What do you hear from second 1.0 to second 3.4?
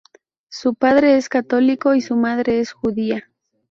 es católico y su madre es judía.